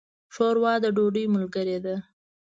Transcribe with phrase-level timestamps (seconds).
[0.33, 1.95] ښوروا د ډوډۍ ملګرې ده.